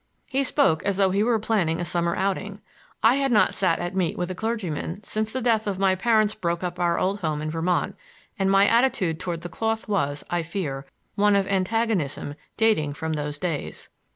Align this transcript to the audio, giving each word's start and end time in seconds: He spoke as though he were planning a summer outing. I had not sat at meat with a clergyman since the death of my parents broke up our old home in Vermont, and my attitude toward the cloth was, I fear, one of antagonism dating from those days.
He 0.25 0.43
spoke 0.43 0.81
as 0.81 0.97
though 0.97 1.11
he 1.11 1.21
were 1.21 1.37
planning 1.37 1.79
a 1.79 1.85
summer 1.85 2.15
outing. 2.15 2.59
I 3.03 3.17
had 3.17 3.29
not 3.31 3.53
sat 3.53 3.77
at 3.77 3.95
meat 3.95 4.17
with 4.17 4.31
a 4.31 4.33
clergyman 4.33 5.03
since 5.03 5.31
the 5.31 5.41
death 5.43 5.67
of 5.67 5.77
my 5.77 5.93
parents 5.93 6.33
broke 6.33 6.63
up 6.63 6.79
our 6.79 6.97
old 6.97 7.19
home 7.19 7.39
in 7.39 7.51
Vermont, 7.51 7.95
and 8.39 8.49
my 8.49 8.65
attitude 8.65 9.19
toward 9.19 9.41
the 9.41 9.47
cloth 9.47 9.87
was, 9.87 10.23
I 10.27 10.41
fear, 10.41 10.87
one 11.13 11.35
of 11.35 11.45
antagonism 11.45 12.33
dating 12.57 12.93
from 12.95 13.13
those 13.13 13.37
days. 13.37 13.89